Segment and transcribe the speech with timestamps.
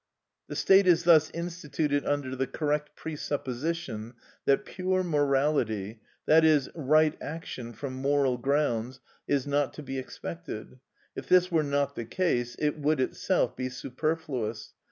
[0.47, 7.71] The state is thus instituted under the correct presupposition that pure morality, i.e., right action
[7.71, 10.79] from moral grounds, is not to be expected;
[11.15, 14.73] if this were not the case, it would itself be superfluous.